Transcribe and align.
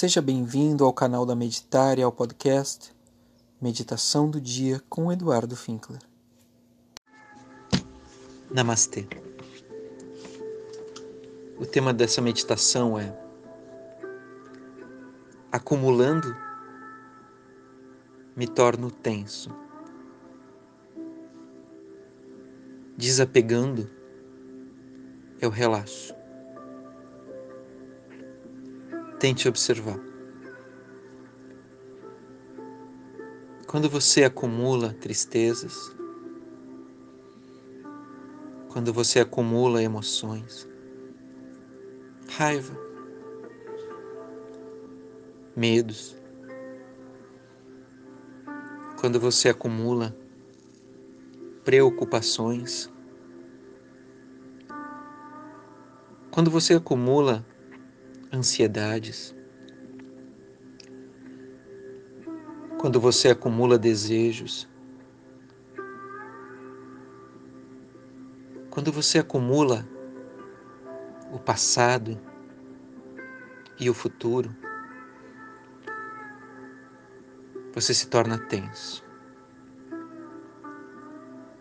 Seja 0.00 0.22
bem-vindo 0.22 0.84
ao 0.84 0.92
canal 0.92 1.26
da 1.26 1.34
Meditar 1.34 1.98
e 1.98 2.02
ao 2.04 2.12
podcast 2.12 2.94
Meditação 3.60 4.30
do 4.30 4.40
Dia 4.40 4.80
com 4.88 5.10
Eduardo 5.10 5.56
Finkler. 5.56 5.98
Namastê. 8.48 9.08
O 11.58 11.66
tema 11.66 11.92
dessa 11.92 12.22
meditação 12.22 12.96
é 12.96 13.12
Acumulando 15.50 16.32
me 18.36 18.46
torno 18.46 18.92
tenso. 18.92 19.50
Desapegando 22.96 23.90
eu 25.40 25.50
relaxo. 25.50 26.17
Tente 29.18 29.48
observar. 29.48 29.98
Quando 33.66 33.90
você 33.90 34.22
acumula 34.22 34.94
tristezas, 34.94 35.92
quando 38.68 38.92
você 38.92 39.18
acumula 39.18 39.82
emoções, 39.82 40.68
raiva, 42.28 42.78
medos, 45.56 46.16
quando 49.00 49.18
você 49.18 49.48
acumula 49.48 50.16
preocupações, 51.64 52.88
quando 56.30 56.52
você 56.52 56.74
acumula 56.74 57.44
ansiedades, 58.32 59.34
quando 62.78 63.00
você 63.00 63.28
acumula 63.28 63.78
desejos, 63.78 64.68
quando 68.70 68.92
você 68.92 69.18
acumula 69.18 69.88
o 71.32 71.38
passado 71.38 72.20
e 73.80 73.90
o 73.90 73.94
futuro, 73.94 74.54
você 77.74 77.92
se 77.92 78.08
torna 78.08 78.38
tenso. 78.38 79.04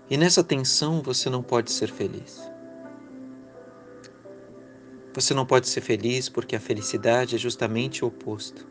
E 0.09 0.15
nessa 0.17 0.43
tensão 0.43 1.01
você 1.01 1.29
não 1.29 1.43
pode 1.43 1.71
ser 1.71 1.91
feliz. 1.91 2.46
Você 5.17 5.33
não 5.33 5.47
pode 5.47 5.67
ser 5.67 5.81
feliz 5.81 6.29
porque 6.29 6.55
a 6.55 6.59
felicidade 6.59 7.33
é 7.33 7.39
justamente 7.39 8.05
o 8.05 8.07
oposto. 8.07 8.67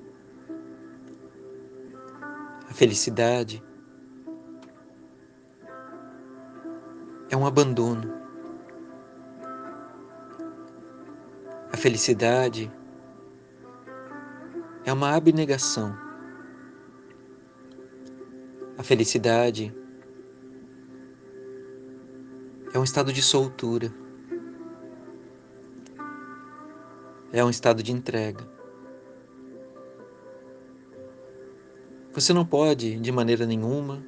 A 2.70 2.72
felicidade 2.72 3.60
é 7.28 7.36
um 7.36 7.44
abandono. 7.44 8.14
A 11.72 11.76
felicidade 11.76 12.70
é 14.84 14.92
uma 14.92 15.16
abnegação. 15.16 15.98
A 18.78 18.84
felicidade 18.84 19.74
é 22.72 22.78
um 22.78 22.84
estado 22.84 23.12
de 23.12 23.20
soltura. 23.20 24.05
É 27.38 27.44
um 27.44 27.50
estado 27.50 27.82
de 27.82 27.92
entrega. 27.92 28.48
Você 32.14 32.32
não 32.32 32.46
pode, 32.46 32.98
de 32.98 33.12
maneira 33.12 33.44
nenhuma, 33.44 34.02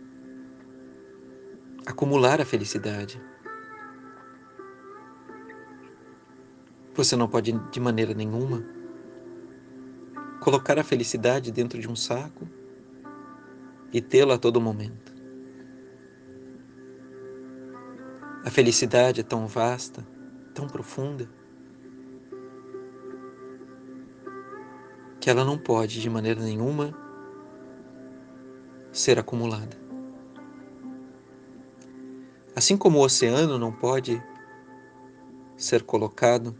acumular 1.86 2.40
a 2.40 2.46
felicidade. 2.46 3.20
Você 6.94 7.16
não 7.16 7.28
pode, 7.28 7.52
de 7.70 7.78
maneira 7.78 8.14
nenhuma, 8.14 8.64
colocar 10.40 10.78
a 10.78 10.82
felicidade 10.82 11.52
dentro 11.52 11.78
de 11.78 11.86
um 11.86 11.94
saco 11.94 12.48
e 13.92 14.00
tê-la 14.00 14.36
a 14.36 14.38
todo 14.38 14.58
momento. 14.58 15.12
A 18.42 18.50
felicidade 18.50 19.20
é 19.20 19.24
tão 19.24 19.46
vasta, 19.46 20.02
tão 20.54 20.66
profunda, 20.66 21.28
que 25.28 25.30
ela 25.30 25.44
não 25.44 25.58
pode, 25.58 26.00
de 26.00 26.08
maneira 26.08 26.40
nenhuma, 26.40 26.90
ser 28.90 29.18
acumulada. 29.18 29.76
Assim 32.56 32.78
como 32.78 32.96
o 32.96 33.02
oceano 33.02 33.58
não 33.58 33.70
pode 33.70 34.22
ser 35.54 35.82
colocado 35.82 36.58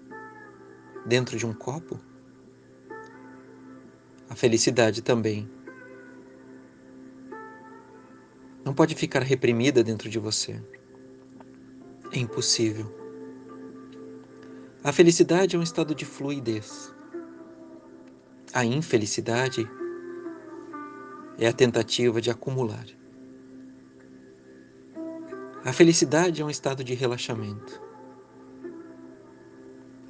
dentro 1.07 1.39
de 1.39 1.47
um 1.47 1.55
copo, 1.55 1.99
a 4.29 4.35
felicidade 4.35 5.01
também 5.01 5.51
não 8.63 8.75
pode 8.75 8.95
ficar 8.95 9.23
reprimida 9.23 9.83
dentro 9.83 10.11
de 10.11 10.19
você. 10.19 10.63
É 12.13 12.19
impossível. 12.19 12.95
A 14.85 14.93
felicidade 14.93 15.57
é 15.57 15.59
um 15.59 15.63
estado 15.63 15.95
de 15.95 16.05
fluidez. 16.05 16.98
A 18.53 18.65
infelicidade 18.65 19.71
é 21.39 21.47
a 21.47 21.53
tentativa 21.53 22.19
de 22.19 22.31
acumular. 22.31 22.87
A 25.63 25.73
felicidade 25.73 26.41
é 26.41 26.45
um 26.45 26.49
estado 26.49 26.83
de 26.83 26.95
relaxamento. 26.95 27.79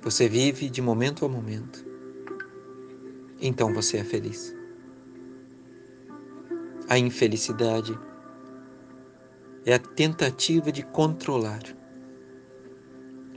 Você 0.02 0.28
vive 0.28 0.70
de 0.70 0.80
momento 0.80 1.24
a 1.24 1.28
momento. 1.28 1.84
Então 3.40 3.74
você 3.74 3.96
é 3.96 4.04
feliz. 4.04 4.54
A 6.88 6.96
infelicidade 6.96 7.98
é 9.66 9.74
a 9.74 9.78
tentativa 9.80 10.70
de 10.70 10.84
controlar. 10.84 11.62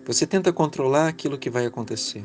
Você 0.05 0.27
tenta 0.27 0.53
controlar 0.53 1.07
aquilo 1.07 1.39
que 1.39 1.49
vai 1.49 1.65
acontecer. 1.65 2.23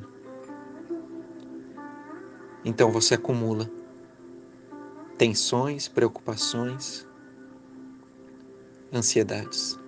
Então 2.69 2.91
você 2.91 3.15
acumula 3.15 3.71
tensões, 5.17 5.87
preocupações, 5.87 7.07
ansiedades. 8.93 9.79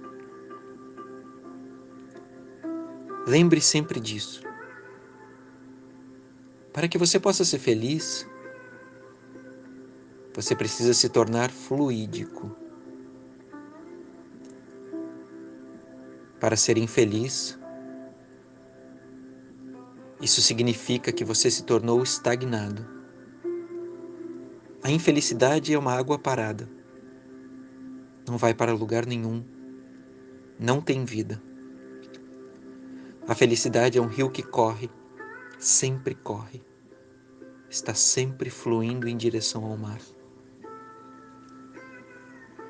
Lembre 3.27 3.61
sempre 3.61 3.99
disso. 3.99 4.44
Para 6.72 6.87
que 6.87 6.97
você 6.97 7.19
possa 7.19 7.44
ser 7.44 7.59
feliz, 7.59 8.25
você 10.33 10.55
precisa 10.55 10.94
se 10.94 11.09
tornar 11.09 11.50
fluídico. 11.50 12.55
Para 16.38 16.55
ser 16.55 16.78
infeliz, 16.78 17.59
isso 20.21 20.43
significa 20.43 21.12
que 21.12 21.25
você 21.25 21.51
se 21.51 21.62
tornou 21.62 22.03
estagnado. 22.03 22.84
A 24.83 24.91
infelicidade 24.91 25.73
é 25.73 25.79
uma 25.79 25.93
água 25.93 26.19
parada. 26.19 26.69
Não 28.26 28.37
vai 28.37 28.53
para 28.53 28.73
lugar 28.73 29.06
nenhum. 29.06 29.44
Não 30.59 30.81
tem 30.81 31.05
vida. 31.05 31.41
A 33.29 33.35
felicidade 33.35 33.99
é 33.99 34.00
um 34.00 34.06
rio 34.06 34.31
que 34.31 34.43
corre, 34.43 34.91
sempre 35.59 36.15
corre. 36.15 36.62
Está 37.70 37.94
sempre 37.94 38.50
fluindo 38.50 39.06
em 39.06 39.17
direção 39.17 39.65
ao 39.65 39.76
mar. 39.76 40.00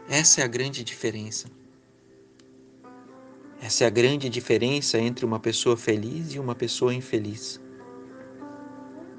Essa 0.08 0.40
é 0.40 0.44
a 0.44 0.48
grande 0.48 0.82
diferença. 0.82 1.48
Essa 3.60 3.84
é 3.84 3.86
a 3.86 3.90
grande 3.90 4.28
diferença 4.28 4.98
entre 4.98 5.24
uma 5.24 5.40
pessoa 5.40 5.76
feliz 5.76 6.32
e 6.32 6.38
uma 6.38 6.54
pessoa 6.54 6.94
infeliz. 6.94 7.60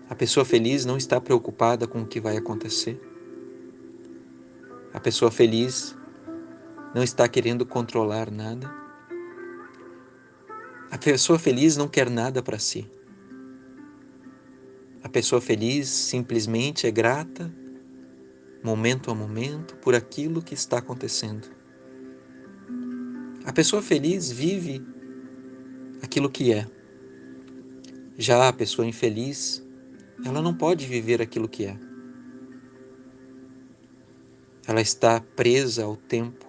A 0.09 0.15
pessoa 0.15 0.45
feliz 0.45 0.85
não 0.85 0.97
está 0.97 1.19
preocupada 1.19 1.85
com 1.85 2.01
o 2.01 2.07
que 2.07 2.21
vai 2.21 2.37
acontecer. 2.37 2.99
A 4.93 4.99
pessoa 4.99 5.29
feliz 5.29 5.95
não 6.95 7.03
está 7.03 7.27
querendo 7.27 7.65
controlar 7.65 8.31
nada. 8.31 8.73
A 10.89 10.97
pessoa 10.97 11.37
feliz 11.37 11.75
não 11.75 11.87
quer 11.87 12.09
nada 12.09 12.41
para 12.41 12.57
si. 12.57 12.89
A 15.03 15.09
pessoa 15.09 15.41
feliz 15.41 15.89
simplesmente 15.89 16.87
é 16.87 16.91
grata, 16.91 17.53
momento 18.63 19.11
a 19.11 19.15
momento, 19.15 19.75
por 19.75 19.93
aquilo 19.93 20.41
que 20.41 20.53
está 20.53 20.79
acontecendo. 20.79 21.58
A 23.49 23.51
pessoa 23.51 23.81
feliz 23.81 24.31
vive 24.31 24.79
aquilo 26.03 26.29
que 26.29 26.53
é. 26.53 26.67
Já 28.15 28.47
a 28.47 28.53
pessoa 28.53 28.87
infeliz 28.87 29.67
ela 30.23 30.39
não 30.39 30.53
pode 30.53 30.85
viver 30.85 31.19
aquilo 31.19 31.49
que 31.49 31.65
é. 31.65 31.75
Ela 34.67 34.81
está 34.81 35.19
presa 35.19 35.83
ao 35.83 35.95
tempo. 35.95 36.45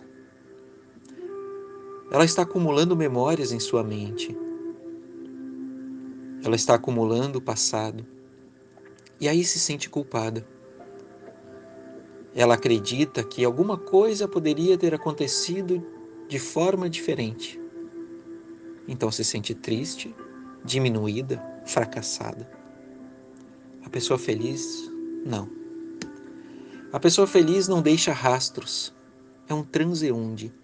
Ela 2.11 2.27
está 2.27 2.43
acumulando 2.43 2.95
memórias 2.95 3.51
em 3.51 3.59
sua 3.59 3.83
mente. 3.83 4.37
Ela 6.45 6.55
está 6.55 6.75
acumulando 6.75 7.39
o 7.39 7.43
passado. 7.43 8.07
E 9.19 9.27
aí 9.27 9.43
se 9.43 9.59
sente 9.59 9.89
culpada. 9.89 10.47
Ela 12.35 12.57
acredita 12.57 13.25
que 13.25 13.43
alguma 13.43 13.79
coisa 13.79 14.29
poderia 14.29 14.77
ter 14.77 14.93
acontecido 14.95 15.99
de 16.31 16.39
forma 16.39 16.89
diferente. 16.89 17.61
Então 18.87 19.11
se 19.11 19.25
sente 19.25 19.53
triste, 19.53 20.15
diminuída, 20.65 21.43
fracassada. 21.67 22.49
A 23.85 23.91
pessoa 23.91 24.17
feliz, 24.17 24.89
não. 25.27 25.51
A 26.93 27.01
pessoa 27.01 27.27
feliz 27.27 27.67
não 27.67 27.83
deixa 27.83 28.13
rastros, 28.13 28.95
é 29.49 29.53
um 29.53 29.65
transeunde. 29.65 30.55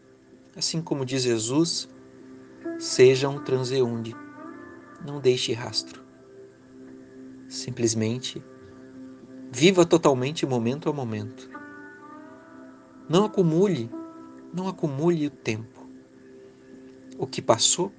Assim 0.54 0.80
como 0.80 1.04
diz 1.04 1.24
Jesus, 1.24 1.88
seja 2.78 3.28
um 3.28 3.42
transeunde, 3.42 4.14
não 5.04 5.20
deixe 5.20 5.52
rastro. 5.52 6.00
Simplesmente 7.48 8.40
viva 9.50 9.84
totalmente 9.84 10.46
momento 10.46 10.88
a 10.88 10.92
momento. 10.92 11.50
Não 13.08 13.24
acumule, 13.24 13.90
não 14.56 14.68
acumule 14.68 15.26
o 15.26 15.30
tempo. 15.30 15.86
O 17.18 17.26
que 17.26 17.42
passou, 17.42 17.92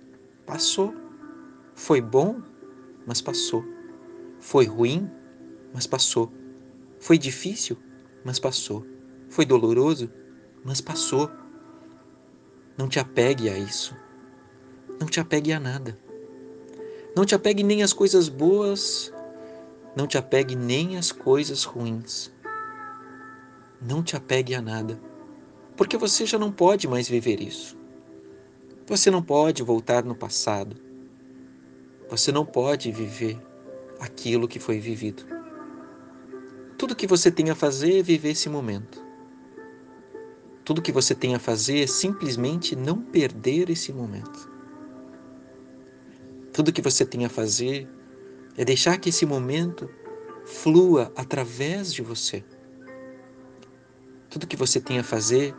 passou. 0.43 0.91
Foi 1.75 2.01
bom, 2.01 2.41
mas 3.05 3.21
passou. 3.21 3.63
Foi 4.39 4.65
ruim, 4.65 5.07
mas 5.71 5.85
passou. 5.85 6.31
Foi 6.99 7.15
difícil, 7.15 7.77
mas 8.25 8.39
passou. 8.39 8.83
Foi 9.29 9.45
doloroso, 9.45 10.09
mas 10.65 10.81
passou. 10.81 11.29
Não 12.75 12.87
te 12.87 12.99
apegue 12.99 13.49
a 13.49 13.57
isso. 13.57 13.95
Não 14.99 15.05
te 15.05 15.19
apegue 15.19 15.53
a 15.53 15.59
nada. 15.59 15.95
Não 17.15 17.23
te 17.23 17.35
apegue 17.35 17.61
nem 17.61 17.83
às 17.83 17.93
coisas 17.93 18.29
boas, 18.29 19.13
não 19.95 20.07
te 20.07 20.17
apegue 20.17 20.55
nem 20.55 20.97
às 20.97 21.11
coisas 21.11 21.63
ruins. 21.63 22.31
Não 23.79 24.01
te 24.01 24.15
apegue 24.15 24.55
a 24.55 24.61
nada, 24.61 24.99
porque 25.77 25.95
você 25.95 26.25
já 26.25 26.39
não 26.39 26.51
pode 26.51 26.87
mais 26.87 27.07
viver 27.07 27.39
isso. 27.39 27.77
Você 28.87 29.11
não 29.11 29.21
pode 29.21 29.61
voltar 29.61 30.03
no 30.03 30.15
passado. 30.15 30.75
Você 32.09 32.31
não 32.31 32.43
pode 32.43 32.91
viver 32.91 33.39
aquilo 33.99 34.47
que 34.47 34.59
foi 34.59 34.79
vivido. 34.79 35.23
Tudo 36.77 36.95
que 36.95 37.05
você 37.05 37.29
tem 37.29 37.51
a 37.51 37.55
fazer 37.55 37.99
é 37.99 38.03
viver 38.03 38.31
esse 38.31 38.49
momento. 38.49 39.05
Tudo 40.65 40.81
que 40.81 40.91
você 40.91 41.13
tem 41.13 41.35
a 41.35 41.39
fazer 41.39 41.83
é 41.83 41.87
simplesmente 41.87 42.75
não 42.75 42.99
perder 43.01 43.69
esse 43.69 43.93
momento. 43.93 44.51
Tudo 46.51 46.73
que 46.73 46.81
você 46.81 47.05
tem 47.05 47.23
a 47.23 47.29
fazer 47.29 47.87
é 48.57 48.65
deixar 48.65 48.97
que 48.97 49.09
esse 49.09 49.25
momento 49.25 49.89
flua 50.43 51.11
através 51.15 51.93
de 51.93 52.01
você. 52.01 52.43
Tudo 54.29 54.47
que 54.47 54.55
você 54.55 54.81
tem 54.81 54.97
a 54.97 55.03
fazer 55.03 55.55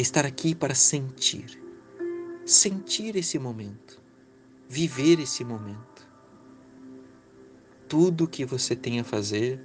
é 0.00 0.02
estar 0.02 0.24
aqui 0.24 0.54
para 0.54 0.74
sentir, 0.74 1.62
sentir 2.46 3.16
esse 3.16 3.38
momento, 3.38 4.00
viver 4.66 5.20
esse 5.20 5.44
momento. 5.44 6.08
Tudo 7.86 8.26
que 8.26 8.46
você 8.46 8.74
tem 8.74 8.98
a 8.98 9.04
fazer 9.04 9.60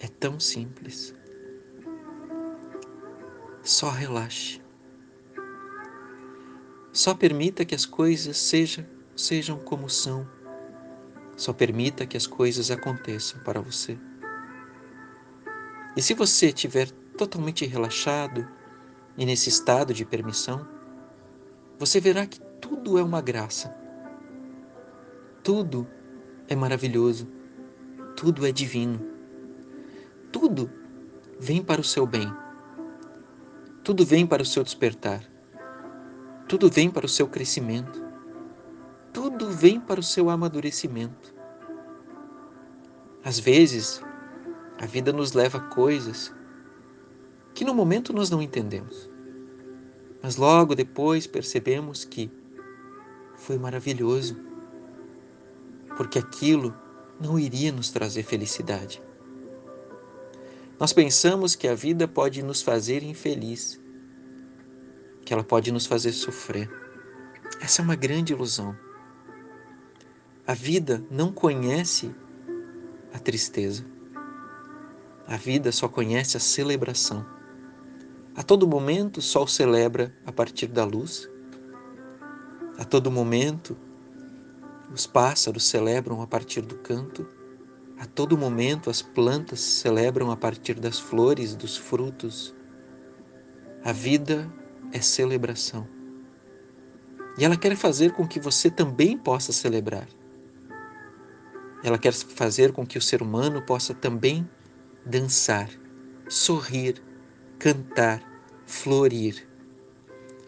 é 0.00 0.08
tão 0.08 0.40
simples. 0.40 1.14
Só 3.62 3.90
relaxe. 3.90 4.60
Só 6.92 7.14
permita 7.14 7.64
que 7.64 7.76
as 7.76 7.86
coisas 7.86 8.36
sejam, 8.36 8.84
sejam 9.14 9.56
como 9.56 9.88
são. 9.88 10.28
Só 11.36 11.52
permita 11.52 12.04
que 12.06 12.16
as 12.16 12.26
coisas 12.26 12.72
aconteçam 12.72 13.40
para 13.44 13.60
você. 13.60 13.96
E 15.96 16.02
se 16.02 16.12
você 16.12 16.46
estiver 16.46 16.90
totalmente 17.16 17.64
relaxado 17.64 18.57
e 19.18 19.26
nesse 19.26 19.48
estado 19.48 19.92
de 19.92 20.04
permissão, 20.04 20.64
você 21.76 21.98
verá 22.00 22.24
que 22.24 22.40
tudo 22.60 22.96
é 22.96 23.02
uma 23.02 23.20
graça. 23.20 23.74
Tudo 25.42 25.88
é 26.46 26.54
maravilhoso. 26.54 27.26
Tudo 28.16 28.46
é 28.46 28.52
divino. 28.52 29.04
Tudo 30.30 30.70
vem 31.38 31.60
para 31.62 31.80
o 31.80 31.84
seu 31.84 32.06
bem. 32.06 32.32
Tudo 33.82 34.06
vem 34.06 34.24
para 34.24 34.42
o 34.42 34.46
seu 34.46 34.62
despertar. 34.62 35.24
Tudo 36.46 36.70
vem 36.70 36.88
para 36.88 37.06
o 37.06 37.08
seu 37.08 37.26
crescimento. 37.26 38.04
Tudo 39.12 39.50
vem 39.50 39.80
para 39.80 39.98
o 39.98 40.02
seu 40.02 40.30
amadurecimento. 40.30 41.34
Às 43.24 43.40
vezes, 43.40 44.00
a 44.80 44.86
vida 44.86 45.12
nos 45.12 45.32
leva 45.32 45.58
a 45.58 45.62
coisas 45.62 46.32
que 47.58 47.64
no 47.64 47.74
momento 47.74 48.12
nós 48.12 48.30
não 48.30 48.40
entendemos. 48.40 49.10
Mas 50.22 50.36
logo 50.36 50.76
depois 50.76 51.26
percebemos 51.26 52.04
que 52.04 52.30
foi 53.34 53.58
maravilhoso, 53.58 54.36
porque 55.96 56.20
aquilo 56.20 56.72
não 57.20 57.36
iria 57.36 57.72
nos 57.72 57.90
trazer 57.90 58.22
felicidade. 58.22 59.02
Nós 60.78 60.92
pensamos 60.92 61.56
que 61.56 61.66
a 61.66 61.74
vida 61.74 62.06
pode 62.06 62.44
nos 62.44 62.62
fazer 62.62 63.02
infeliz, 63.02 63.80
que 65.24 65.34
ela 65.34 65.42
pode 65.42 65.72
nos 65.72 65.84
fazer 65.84 66.12
sofrer. 66.12 66.70
Essa 67.60 67.82
é 67.82 67.84
uma 67.84 67.96
grande 67.96 68.32
ilusão. 68.32 68.78
A 70.46 70.54
vida 70.54 71.04
não 71.10 71.32
conhece 71.32 72.14
a 73.12 73.18
tristeza. 73.18 73.84
A 75.26 75.36
vida 75.36 75.72
só 75.72 75.88
conhece 75.88 76.36
a 76.36 76.40
celebração. 76.40 77.37
A 78.38 78.42
todo 78.44 78.68
momento 78.68 79.16
o 79.16 79.20
sol 79.20 79.48
celebra 79.48 80.14
a 80.24 80.30
partir 80.30 80.68
da 80.68 80.84
luz. 80.84 81.28
A 82.78 82.84
todo 82.84 83.10
momento 83.10 83.76
os 84.94 85.08
pássaros 85.08 85.66
celebram 85.66 86.22
a 86.22 86.26
partir 86.28 86.60
do 86.60 86.76
canto. 86.76 87.28
A 87.98 88.06
todo 88.06 88.38
momento 88.38 88.90
as 88.90 89.02
plantas 89.02 89.58
celebram 89.58 90.30
a 90.30 90.36
partir 90.36 90.74
das 90.74 91.00
flores, 91.00 91.56
dos 91.56 91.76
frutos. 91.76 92.54
A 93.84 93.90
vida 93.90 94.48
é 94.92 95.00
celebração. 95.00 95.88
E 97.36 97.44
ela 97.44 97.56
quer 97.56 97.74
fazer 97.74 98.12
com 98.12 98.24
que 98.24 98.38
você 98.38 98.70
também 98.70 99.18
possa 99.18 99.52
celebrar. 99.52 100.06
Ela 101.82 101.98
quer 101.98 102.12
fazer 102.12 102.70
com 102.70 102.86
que 102.86 102.98
o 102.98 103.02
ser 103.02 103.20
humano 103.20 103.60
possa 103.62 103.92
também 103.94 104.48
dançar, 105.04 105.68
sorrir, 106.28 107.02
cantar, 107.58 108.22
florir. 108.66 109.46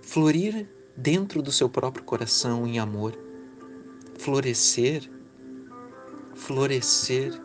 Florir 0.02 0.68
dentro 0.96 1.42
do 1.42 1.50
seu 1.50 1.68
próprio 1.68 2.04
coração 2.04 2.66
em 2.66 2.78
amor. 2.78 3.18
Florescer, 4.18 5.10
florescer 6.34 7.40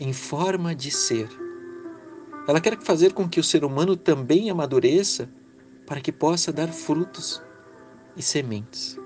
em 0.00 0.12
forma 0.12 0.74
de 0.74 0.90
ser. 0.90 1.28
Ela 2.46 2.60
quer 2.60 2.80
fazer 2.80 3.12
com 3.12 3.28
que 3.28 3.40
o 3.40 3.44
ser 3.44 3.64
humano 3.64 3.96
também 3.96 4.50
amadureça 4.50 5.28
para 5.86 6.00
que 6.00 6.10
possa 6.10 6.52
dar 6.52 6.68
frutos 6.68 7.42
e 8.16 8.22
sementes. 8.22 8.98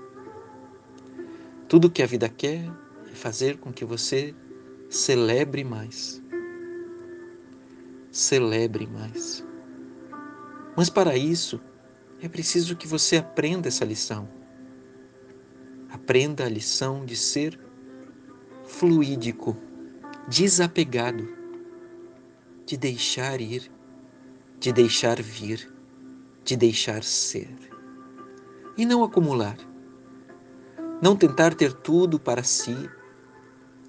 Tudo 1.67 1.89
que 1.89 2.01
a 2.01 2.07
vida 2.07 2.29
quer 2.29 2.71
é 3.11 3.15
fazer 3.15 3.57
com 3.57 3.73
que 3.73 3.83
você 3.83 4.33
celebre 4.89 5.63
mais 5.63 6.23
celebre 8.13 8.85
mais. 8.85 9.42
Mas 10.75 10.89
para 10.89 11.15
isso, 11.15 11.61
é 12.21 12.27
preciso 12.27 12.75
que 12.75 12.87
você 12.87 13.17
aprenda 13.17 13.67
essa 13.67 13.85
lição. 13.85 14.27
Aprenda 15.89 16.45
a 16.45 16.49
lição 16.49 17.05
de 17.05 17.15
ser 17.15 17.59
fluídico, 18.65 19.55
desapegado, 20.27 21.27
de 22.65 22.77
deixar 22.77 23.39
ir, 23.41 23.71
de 24.59 24.71
deixar 24.71 25.21
vir, 25.21 25.71
de 26.43 26.55
deixar 26.55 27.03
ser. 27.03 27.55
E 28.75 28.85
não 28.85 29.03
acumular. 29.03 29.57
Não 31.01 31.15
tentar 31.15 31.53
ter 31.53 31.73
tudo 31.73 32.17
para 32.17 32.43
si, 32.43 32.89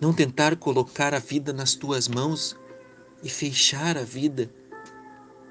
não 0.00 0.12
tentar 0.12 0.56
colocar 0.56 1.14
a 1.14 1.18
vida 1.18 1.52
nas 1.52 1.74
tuas 1.74 2.08
mãos 2.08 2.58
e 3.22 3.28
fechar 3.30 3.96
a 3.96 4.02
vida 4.02 4.52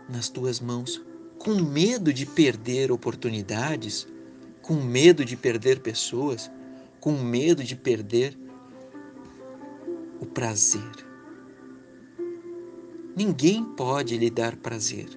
nas 0.09 0.27
tuas 0.29 0.59
mãos, 0.59 1.01
com 1.43 1.55
medo 1.55 2.13
de 2.13 2.25
perder 2.25 2.89
oportunidades, 2.89 4.07
com 4.61 4.75
medo 4.75 5.25
de 5.25 5.35
perder 5.35 5.81
pessoas, 5.81 6.49
com 7.01 7.11
medo 7.11 7.65
de 7.65 7.75
perder 7.75 8.37
o 10.21 10.25
prazer. 10.25 10.89
Ninguém 13.13 13.63
pode 13.63 14.17
lhe 14.17 14.29
dar 14.29 14.55
prazer. 14.55 15.09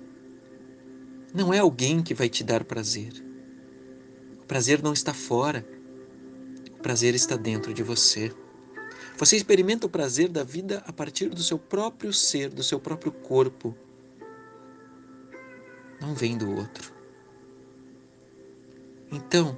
Não 1.32 1.54
é 1.54 1.60
alguém 1.60 2.02
que 2.02 2.12
vai 2.12 2.28
te 2.28 2.42
dar 2.42 2.64
prazer. 2.64 3.12
O 4.42 4.46
prazer 4.46 4.82
não 4.82 4.92
está 4.92 5.14
fora. 5.14 5.64
O 6.76 6.82
prazer 6.82 7.14
está 7.14 7.36
dentro 7.36 7.72
de 7.72 7.84
você. 7.84 8.32
Você 9.16 9.36
experimenta 9.36 9.86
o 9.86 9.90
prazer 9.90 10.28
da 10.28 10.42
vida 10.42 10.82
a 10.86 10.92
partir 10.92 11.28
do 11.28 11.42
seu 11.42 11.58
próprio 11.58 12.12
ser, 12.12 12.50
do 12.50 12.64
seu 12.64 12.80
próprio 12.80 13.12
corpo. 13.12 13.76
Não 16.00 16.14
vem 16.14 16.36
do 16.36 16.54
outro. 16.54 16.92
Então, 19.10 19.56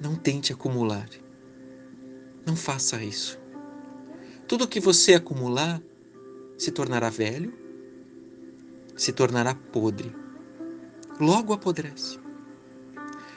não 0.00 0.16
tente 0.16 0.52
acumular. 0.52 1.08
Não 2.46 2.56
faça 2.56 3.02
isso. 3.02 3.40
Tudo 4.48 4.68
que 4.68 4.80
você 4.80 5.14
acumular 5.14 5.80
se 6.58 6.72
tornará 6.72 7.08
velho, 7.08 7.52
se 8.96 9.12
tornará 9.12 9.54
podre. 9.54 10.14
Logo 11.20 11.52
apodrece. 11.52 12.18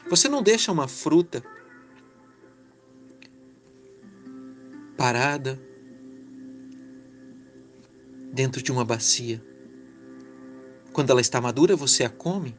Você 0.10 0.28
não 0.28 0.42
deixa 0.42 0.72
uma 0.72 0.88
fruta 0.88 1.44
parada 4.98 5.62
dentro 8.34 8.62
de 8.62 8.72
uma 8.72 8.84
bacia. 8.84 9.44
Quando 10.96 11.10
ela 11.10 11.20
está 11.20 11.42
madura, 11.42 11.75
você 11.75 12.06
a 12.06 12.10
come. 12.10 12.56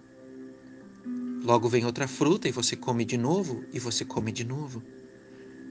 Logo 1.42 1.70
vem 1.70 1.86
outra 1.86 2.06
fruta 2.06 2.46
e 2.46 2.52
você 2.52 2.76
come 2.76 3.02
de 3.02 3.16
novo 3.16 3.64
e 3.72 3.80
você 3.80 4.04
come 4.04 4.30
de 4.30 4.44
novo. 4.44 4.82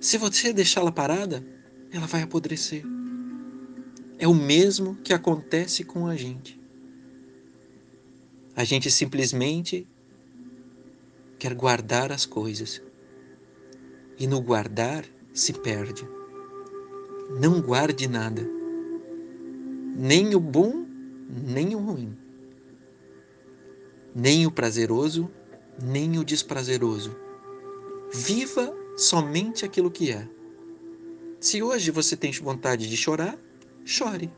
Se 0.02 0.18
você 0.18 0.52
deixá-la 0.52 0.92
parada, 0.92 1.46
ela 1.92 2.08
vai 2.08 2.24
apodrecer. 2.24 2.84
É 4.18 4.28
o 4.28 4.34
mesmo 4.34 4.96
que 5.04 5.14
acontece 5.14 5.84
com 5.84 6.08
a 6.08 6.16
gente. 6.16 6.60
A 8.56 8.64
gente 8.64 8.90
simplesmente 8.90 9.88
quer 11.38 11.54
guardar 11.54 12.12
as 12.12 12.26
coisas. 12.26 12.82
E 14.18 14.26
no 14.26 14.42
guardar 14.42 15.06
se 15.36 15.54
perde. 15.54 16.10
Não 17.40 17.62
guarde 17.62 18.08
nada, 18.08 18.42
nem 19.96 20.34
o 20.34 20.40
bom, 20.40 20.84
nem 21.30 21.76
o 21.76 21.80
ruim, 21.80 22.25
nem 24.16 24.48
o 24.48 24.52
prazeroso, 24.52 25.30
nem 25.84 26.18
o 26.18 26.24
desprazeroso. 26.24 27.14
Viva 28.14 28.74
somente 28.96 29.66
aquilo 29.66 29.92
que 29.92 30.10
é. 30.10 30.26
Se 31.42 31.62
hoje 31.62 31.92
você 31.92 32.16
tem 32.16 32.32
vontade 32.32 32.90
de 32.90 32.96
chorar, 32.96 33.38
chore. 33.84 34.32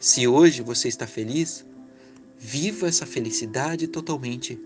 Se 0.00 0.26
hoje 0.26 0.62
você 0.62 0.88
está 0.88 1.06
feliz, 1.06 1.64
viva 2.36 2.88
essa 2.88 3.06
felicidade 3.06 3.86
totalmente, 3.86 4.60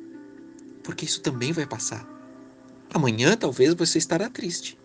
porque 0.83 1.05
isso 1.05 1.21
também 1.21 1.53
vai 1.53 1.67
passar. 1.67 2.09
Amanhã 2.93 3.37
talvez 3.37 3.75
você 3.75 3.99
estará 3.99 4.31
triste. 4.31 4.79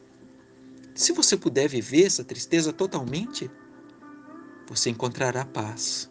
Se 0.94 1.14
você 1.14 1.38
puder 1.38 1.70
viver 1.70 2.04
essa 2.04 2.24
tristeza 2.24 2.72
totalmente, 2.74 3.50
você 4.68 4.90
encontrará 4.90 5.46
paz. 5.46 6.10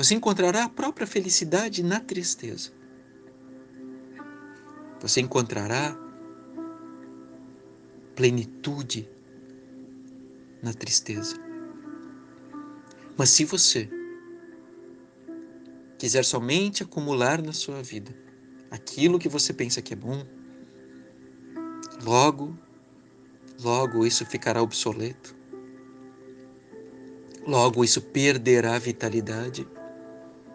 Você 0.00 0.14
encontrará 0.14 0.64
a 0.64 0.68
própria 0.70 1.06
felicidade 1.06 1.82
na 1.82 2.00
tristeza. 2.00 2.70
Você 4.98 5.20
encontrará 5.20 5.94
plenitude 8.16 9.06
na 10.62 10.72
tristeza. 10.72 11.36
Mas 13.14 13.28
se 13.28 13.44
você 13.44 13.90
quiser 15.98 16.24
somente 16.24 16.82
acumular 16.82 17.42
na 17.42 17.52
sua 17.52 17.82
vida 17.82 18.16
aquilo 18.70 19.18
que 19.18 19.28
você 19.28 19.52
pensa 19.52 19.82
que 19.82 19.92
é 19.92 19.96
bom, 19.98 20.24
logo, 22.02 22.58
logo 23.62 24.06
isso 24.06 24.24
ficará 24.24 24.62
obsoleto. 24.62 25.36
Logo 27.46 27.84
isso 27.84 28.00
perderá 28.00 28.78
vitalidade 28.78 29.68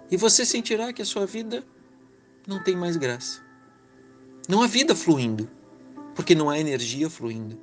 e 0.10 0.18
você 0.18 0.46
sentirá 0.46 0.94
que 0.94 1.02
a 1.02 1.06
sua 1.06 1.26
vida 1.26 1.64
não 2.48 2.64
tem 2.64 2.76
mais 2.76 2.96
graça. 2.98 3.44
Não 4.48 4.62
há 4.62 4.68
vida 4.68 4.96
fluindo, 4.96 5.50
porque 6.14 6.36
não 6.36 6.50
há 6.50 6.60
energia 6.60 7.10
fluindo, 7.10 7.60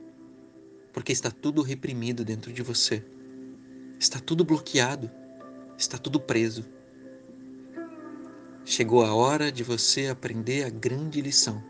porque 0.92 1.12
está 1.12 1.30
tudo 1.30 1.62
reprimido 1.62 2.24
dentro 2.24 2.52
de 2.52 2.62
você. 2.62 3.04
Está 3.98 4.18
tudo 4.18 4.44
bloqueado, 4.44 5.08
está 5.78 5.96
tudo 5.96 6.18
preso. 6.18 6.64
Chegou 8.64 9.04
a 9.04 9.14
hora 9.14 9.52
de 9.52 9.62
você 9.62 10.08
aprender 10.08 10.64
a 10.64 10.70
grande 10.70 11.20
lição. 11.20 11.62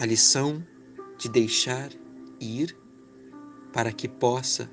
A 0.00 0.04
lição 0.04 0.66
de 1.16 1.28
deixar 1.28 1.90
ir 2.40 2.76
para 3.72 3.92
que 3.92 4.08
possa, 4.08 4.70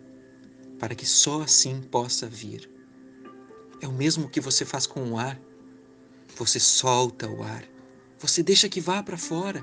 para 0.79 0.95
que 0.95 1.05
só 1.05 1.41
assim 1.41 1.81
possa 1.81 2.27
vir. 2.27 2.72
É 3.83 3.87
o 3.87 3.91
mesmo 3.91 4.29
que 4.29 4.41
você 4.41 4.65
faz 4.65 4.87
com 4.87 5.11
o 5.11 5.17
ar. 5.17 5.39
Você 6.37 6.59
solta 6.59 7.29
o 7.29 7.43
ar 7.43 7.63
você 8.23 8.41
deixa 8.41 8.69
que 8.69 8.79
vá 8.79 9.03
para 9.03 9.17
fora. 9.17 9.61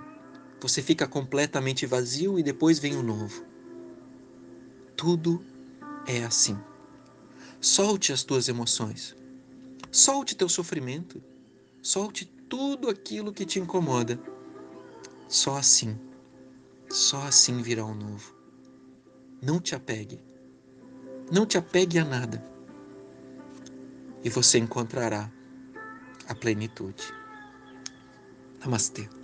Você 0.60 0.82
fica 0.82 1.08
completamente 1.08 1.86
vazio 1.86 2.38
e 2.38 2.42
depois 2.42 2.78
vem 2.78 2.94
o 2.94 3.02
novo. 3.02 3.42
Tudo 4.94 5.42
é 6.06 6.22
assim. 6.24 6.58
Solte 7.58 8.12
as 8.12 8.22
tuas 8.22 8.48
emoções. 8.50 9.16
Solte 9.90 10.36
teu 10.36 10.46
sofrimento. 10.46 11.22
Solte 11.80 12.26
tudo 12.50 12.90
aquilo 12.90 13.32
que 13.32 13.46
te 13.46 13.58
incomoda. 13.58 14.20
Só 15.26 15.56
assim, 15.56 15.98
só 16.90 17.22
assim 17.22 17.62
virá 17.62 17.86
o 17.86 17.94
novo. 17.94 18.36
Não 19.40 19.58
te 19.58 19.74
apegue. 19.74 20.20
Não 21.32 21.46
te 21.46 21.56
apegue 21.56 21.98
a 21.98 22.04
nada. 22.04 22.44
E 24.22 24.30
você 24.30 24.58
encontrará 24.58 25.30
a 26.28 26.34
plenitude. 26.34 27.02
Namastê. 28.60 29.19